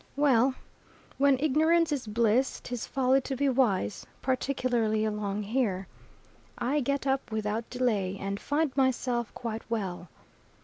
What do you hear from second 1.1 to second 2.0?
"when ignorance